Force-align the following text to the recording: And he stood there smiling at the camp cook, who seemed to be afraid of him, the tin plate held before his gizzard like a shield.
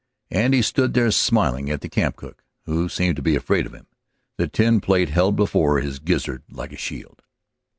And 0.31 0.55
he 0.55 0.63
stood 0.63 0.95
there 0.95 1.11
smiling 1.11 1.69
at 1.69 1.81
the 1.81 1.87
camp 1.87 2.15
cook, 2.15 2.43
who 2.65 2.89
seemed 2.89 3.17
to 3.17 3.21
be 3.21 3.35
afraid 3.35 3.67
of 3.67 3.73
him, 3.75 3.85
the 4.37 4.47
tin 4.47 4.81
plate 4.81 5.09
held 5.09 5.35
before 5.35 5.79
his 5.79 5.99
gizzard 5.99 6.41
like 6.49 6.73
a 6.73 6.75
shield. 6.75 7.21